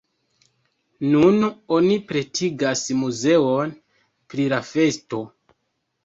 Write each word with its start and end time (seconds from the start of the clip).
Nun 1.15 1.35
oni 1.75 1.97
pretigas 2.11 2.81
muzeon 3.01 3.73
pri 4.33 4.47
la 4.55 4.59
festo. 4.71 5.21